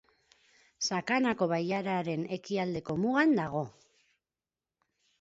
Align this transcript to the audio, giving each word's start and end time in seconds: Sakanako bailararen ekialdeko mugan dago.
Sakanako 0.85 1.49
bailararen 1.51 2.25
ekialdeko 2.39 2.99
mugan 3.05 3.39
dago. 3.45 3.65